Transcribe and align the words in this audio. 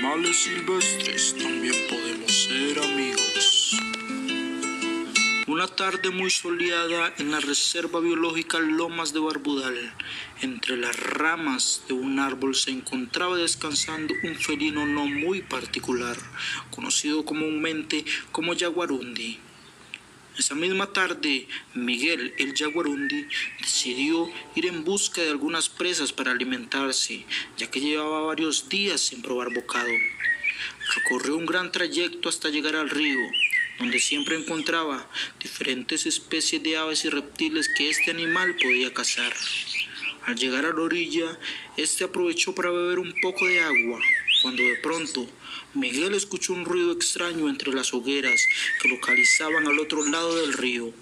animales 0.00 0.44
silvestres 0.44 1.36
también 1.36 1.74
podemos 1.90 2.32
ser 2.32 2.78
amigos. 2.78 3.76
Una 5.46 5.66
tarde 5.66 6.08
muy 6.08 6.30
soleada 6.30 7.12
en 7.18 7.30
la 7.30 7.38
Reserva 7.38 8.00
Biológica 8.00 8.58
Lomas 8.60 9.12
de 9.12 9.20
Barbudal, 9.20 9.92
entre 10.40 10.78
las 10.78 10.98
ramas 10.98 11.82
de 11.86 11.92
un 11.92 12.18
árbol 12.18 12.54
se 12.54 12.70
encontraba 12.70 13.36
descansando 13.36 14.14
un 14.24 14.36
felino 14.36 14.86
no 14.86 15.04
muy 15.04 15.42
particular, 15.42 16.16
conocido 16.70 17.26
comúnmente 17.26 18.02
como 18.32 18.56
jaguarundi. 18.56 19.38
Esa 20.38 20.54
misma 20.54 20.92
tarde, 20.92 21.46
Miguel 21.74 22.32
el 22.38 22.54
Jaguarundi 22.56 23.26
decidió 23.60 24.30
ir 24.54 24.66
en 24.66 24.84
busca 24.84 25.20
de 25.20 25.30
algunas 25.30 25.68
presas 25.68 26.12
para 26.12 26.30
alimentarse, 26.30 27.24
ya 27.58 27.70
que 27.70 27.80
llevaba 27.80 28.22
varios 28.22 28.68
días 28.68 29.00
sin 29.00 29.22
probar 29.22 29.52
bocado. 29.52 29.90
Recorrió 30.94 31.36
un 31.36 31.46
gran 31.46 31.70
trayecto 31.72 32.28
hasta 32.28 32.48
llegar 32.48 32.76
al 32.76 32.90
río, 32.90 33.18
donde 33.78 33.98
siempre 33.98 34.36
encontraba 34.36 35.10
diferentes 35.42 36.06
especies 36.06 36.62
de 36.62 36.76
aves 36.76 37.04
y 37.04 37.10
reptiles 37.10 37.68
que 37.76 37.90
este 37.90 38.10
animal 38.10 38.56
podía 38.56 38.92
cazar. 38.94 39.32
Al 40.26 40.36
llegar 40.36 40.64
a 40.64 40.72
la 40.72 40.82
orilla, 40.82 41.38
este 41.76 42.04
aprovechó 42.04 42.54
para 42.54 42.70
beber 42.70 42.98
un 42.98 43.14
poco 43.20 43.46
de 43.46 43.60
agua, 43.60 44.00
cuando 44.42 44.62
de 44.62 44.76
pronto 44.76 45.26
Miguel 45.74 46.14
escuchó 46.14 46.52
un 46.52 46.64
ruido 46.64 46.92
extraño 46.92 47.48
entre 47.48 47.72
las 47.72 47.92
hogueras 47.94 48.40
que 48.80 48.88
localizaban 48.88 49.66
al 49.66 49.78
otro 49.78 50.04
lado 50.06 50.34
del 50.36 50.52
río. 50.52 50.92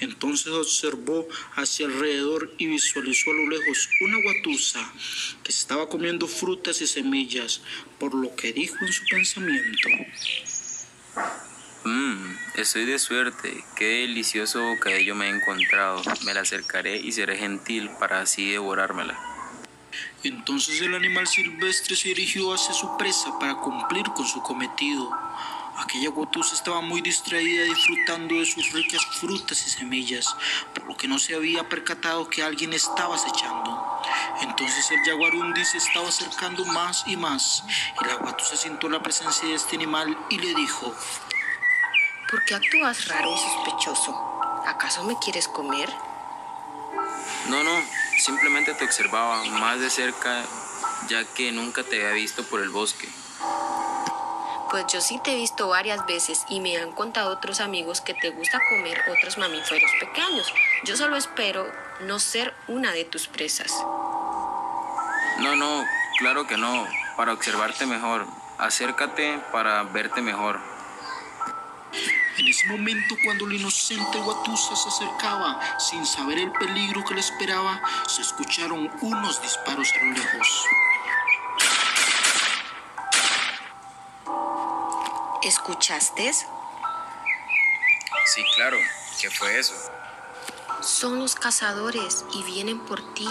Entonces 0.00 0.52
observó 0.52 1.28
hacia 1.54 1.86
alrededor 1.86 2.52
y 2.58 2.66
visualizó 2.66 3.30
a 3.30 3.34
lo 3.34 3.48
lejos 3.48 3.88
una 4.00 4.18
guatusa 4.22 4.92
que 5.42 5.52
estaba 5.52 5.88
comiendo 5.88 6.26
frutas 6.26 6.80
y 6.80 6.86
semillas, 6.86 7.62
por 7.98 8.14
lo 8.14 8.34
que 8.34 8.52
dijo 8.52 8.76
en 8.80 8.92
su 8.92 9.04
pensamiento. 9.04 9.88
Mmm, 11.84 12.36
estoy 12.56 12.84
de 12.84 12.98
suerte. 12.98 13.64
Qué 13.76 14.00
delicioso 14.00 14.60
bocadillo 14.62 15.14
me 15.14 15.26
he 15.26 15.30
encontrado. 15.30 16.02
Me 16.24 16.34
la 16.34 16.40
acercaré 16.40 16.96
y 16.96 17.12
seré 17.12 17.36
gentil 17.36 17.90
para 18.00 18.22
así 18.22 18.50
devorármela. 18.50 19.35
Entonces 20.22 20.80
el 20.80 20.94
animal 20.94 21.26
silvestre 21.26 21.96
se 21.96 22.08
dirigió 22.08 22.52
hacia 22.52 22.74
su 22.74 22.96
presa 22.96 23.38
para 23.38 23.56
cumplir 23.56 24.04
con 24.14 24.26
su 24.26 24.42
cometido. 24.42 25.10
Aquella 25.78 26.08
guatusa 26.08 26.54
estaba 26.54 26.80
muy 26.80 27.02
distraída 27.02 27.64
disfrutando 27.64 28.36
de 28.36 28.46
sus 28.46 28.72
ricas 28.72 29.04
frutas 29.20 29.66
y 29.66 29.70
semillas, 29.70 30.34
por 30.74 30.86
lo 30.86 30.96
que 30.96 31.06
no 31.06 31.18
se 31.18 31.34
había 31.34 31.68
percatado 31.68 32.28
que 32.30 32.42
alguien 32.42 32.72
estaba 32.72 33.14
acechando. 33.14 34.00
Entonces 34.40 34.90
el 34.90 34.98
jaguarundi 35.04 35.64
se 35.64 35.78
estaba 35.78 36.08
acercando 36.08 36.64
más 36.64 37.04
y 37.06 37.16
más, 37.16 37.62
y 38.00 38.06
la 38.06 38.14
guatusa 38.14 38.56
sintió 38.56 38.88
la 38.88 39.02
presencia 39.02 39.46
de 39.48 39.54
este 39.54 39.76
animal 39.76 40.16
y 40.30 40.38
le 40.38 40.54
dijo, 40.54 40.94
¿Por 42.30 42.44
qué 42.44 42.54
actúas 42.54 43.06
raro 43.08 43.34
y 43.34 43.38
sospechoso? 43.38 44.40
¿Acaso 44.66 45.04
me 45.04 45.16
quieres 45.18 45.46
comer? 45.46 45.92
No, 47.48 47.62
no, 47.62 47.82
simplemente 48.18 48.74
te 48.74 48.84
observaba 48.84 49.44
más 49.44 49.80
de 49.80 49.90
cerca 49.90 50.44
ya 51.08 51.24
que 51.24 51.52
nunca 51.52 51.82
te 51.82 51.96
había 51.96 52.12
visto 52.12 52.42
por 52.44 52.60
el 52.60 52.70
bosque. 52.70 53.08
Pues 54.70 54.84
yo 54.92 55.00
sí 55.00 55.20
te 55.22 55.32
he 55.32 55.36
visto 55.36 55.68
varias 55.68 56.04
veces 56.06 56.44
y 56.48 56.60
me 56.60 56.76
han 56.76 56.92
contado 56.92 57.30
otros 57.30 57.60
amigos 57.60 58.00
que 58.00 58.14
te 58.14 58.30
gusta 58.30 58.58
comer 58.68 59.00
otros 59.16 59.38
mamíferos 59.38 59.90
pequeños. 60.00 60.52
Yo 60.84 60.96
solo 60.96 61.16
espero 61.16 61.70
no 62.00 62.18
ser 62.18 62.52
una 62.66 62.92
de 62.92 63.04
tus 63.04 63.28
presas. 63.28 63.72
No, 65.38 65.54
no, 65.54 65.84
claro 66.18 66.46
que 66.46 66.56
no, 66.56 66.86
para 67.16 67.32
observarte 67.32 67.86
mejor. 67.86 68.26
Acércate 68.58 69.38
para 69.52 69.84
verte 69.84 70.20
mejor. 70.20 70.75
En 72.38 72.48
ese 72.48 72.66
momento, 72.66 73.16
cuando 73.24 73.46
la 73.46 73.54
inocente 73.54 74.18
Guatusa 74.18 74.76
se 74.76 74.88
acercaba, 74.88 75.58
sin 75.78 76.04
saber 76.04 76.38
el 76.38 76.52
peligro 76.52 77.02
que 77.02 77.14
le 77.14 77.20
esperaba, 77.20 77.80
se 78.06 78.20
escucharon 78.20 78.90
unos 79.00 79.40
disparos 79.40 79.90
a 79.94 80.04
lo 80.04 80.12
lejos. 80.12 80.66
¿Escuchaste? 85.42 86.32
Sí, 86.32 86.44
claro. 88.54 88.76
¿Qué 89.18 89.30
fue 89.30 89.58
eso? 89.58 89.74
Son 90.82 91.18
los 91.18 91.36
cazadores 91.36 92.26
y 92.34 92.42
vienen 92.42 92.80
por 92.80 93.00
ti. 93.14 93.28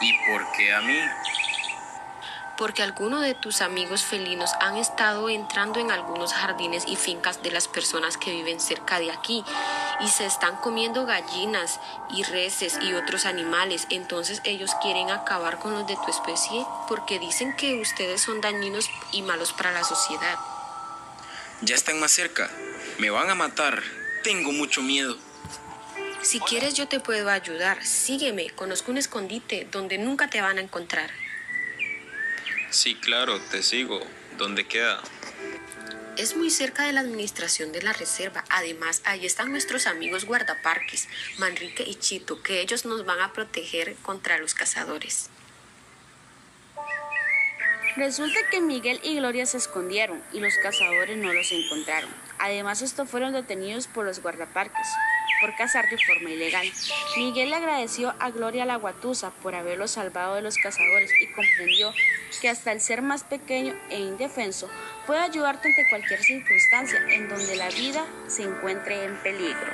¿Y 0.00 0.12
por 0.28 0.50
qué 0.52 0.74
a 0.74 0.80
mí? 0.80 0.98
Porque 2.56 2.82
algunos 2.82 3.22
de 3.22 3.34
tus 3.34 3.60
amigos 3.60 4.02
felinos 4.02 4.50
han 4.60 4.76
estado 4.76 5.28
entrando 5.28 5.80
en 5.80 5.90
algunos 5.90 6.32
jardines 6.32 6.84
y 6.86 6.96
fincas 6.96 7.42
de 7.42 7.50
las 7.50 7.68
personas 7.68 8.16
que 8.16 8.30
viven 8.30 8.60
cerca 8.60 8.98
de 8.98 9.10
aquí 9.10 9.44
y 10.00 10.08
se 10.08 10.26
están 10.26 10.56
comiendo 10.56 11.06
gallinas 11.06 11.80
y 12.10 12.22
reses 12.24 12.78
y 12.82 12.94
otros 12.94 13.26
animales. 13.26 13.86
Entonces 13.90 14.40
ellos 14.44 14.70
quieren 14.82 15.10
acabar 15.10 15.58
con 15.58 15.72
los 15.72 15.86
de 15.86 15.96
tu 15.96 16.10
especie 16.10 16.64
porque 16.88 17.18
dicen 17.18 17.54
que 17.56 17.80
ustedes 17.80 18.20
son 18.20 18.40
dañinos 18.40 18.90
y 19.12 19.22
malos 19.22 19.52
para 19.52 19.72
la 19.72 19.84
sociedad. 19.84 20.38
Ya 21.62 21.74
están 21.74 21.98
más 22.00 22.12
cerca. 22.12 22.50
Me 22.98 23.10
van 23.10 23.30
a 23.30 23.34
matar. 23.34 23.82
Tengo 24.22 24.52
mucho 24.52 24.82
miedo. 24.82 25.16
Si 26.22 26.40
quieres 26.40 26.74
yo 26.74 26.88
te 26.88 27.00
puedo 27.00 27.30
ayudar. 27.30 27.84
Sígueme. 27.84 28.50
Conozco 28.50 28.90
un 28.90 28.98
escondite 28.98 29.66
donde 29.70 29.96
nunca 29.98 30.28
te 30.28 30.40
van 30.40 30.58
a 30.58 30.60
encontrar. 30.60 31.10
Sí, 32.70 32.94
claro, 32.96 33.40
te 33.50 33.62
sigo. 33.62 34.00
¿Dónde 34.36 34.66
queda? 34.66 35.00
Es 36.16 36.36
muy 36.36 36.50
cerca 36.50 36.84
de 36.84 36.92
la 36.92 37.00
administración 37.00 37.72
de 37.72 37.82
la 37.82 37.92
reserva. 37.92 38.44
Además, 38.48 39.02
ahí 39.04 39.26
están 39.26 39.50
nuestros 39.50 39.86
amigos 39.86 40.24
guardaparques, 40.24 41.08
Manrique 41.38 41.84
y 41.86 41.94
Chito, 41.94 42.42
que 42.42 42.60
ellos 42.60 42.84
nos 42.84 43.04
van 43.04 43.20
a 43.20 43.32
proteger 43.32 43.94
contra 43.96 44.38
los 44.38 44.54
cazadores. 44.54 45.30
Resulta 47.96 48.38
que 48.50 48.60
Miguel 48.60 49.00
y 49.02 49.16
Gloria 49.16 49.46
se 49.46 49.56
escondieron 49.56 50.22
y 50.32 50.40
los 50.40 50.54
cazadores 50.62 51.16
no 51.16 51.32
los 51.32 51.50
encontraron. 51.52 52.10
Además, 52.38 52.82
estos 52.82 53.08
fueron 53.08 53.32
detenidos 53.32 53.86
por 53.86 54.04
los 54.04 54.20
guardaparques 54.20 54.86
por 55.40 55.54
cazar 55.56 55.88
de 55.88 55.98
forma 55.98 56.30
ilegal. 56.30 56.66
Miguel 57.16 57.50
le 57.50 57.56
agradeció 57.56 58.14
a 58.18 58.30
Gloria 58.30 58.64
la 58.64 58.76
Guatusa 58.76 59.30
por 59.42 59.54
haberlo 59.54 59.88
salvado 59.88 60.34
de 60.36 60.42
los 60.42 60.56
cazadores 60.58 61.10
y 61.20 61.26
comprendió 61.26 61.92
que 62.40 62.48
hasta 62.48 62.72
el 62.72 62.80
ser 62.80 63.02
más 63.02 63.24
pequeño 63.24 63.74
e 63.90 63.98
indefenso 64.00 64.68
puede 65.06 65.20
ayudarte 65.20 65.68
ante 65.68 65.88
cualquier 65.88 66.22
circunstancia 66.22 66.98
en 67.08 67.28
donde 67.28 67.56
la 67.56 67.68
vida 67.70 68.04
se 68.26 68.42
encuentre 68.42 69.04
en 69.04 69.16
peligro. 69.16 69.72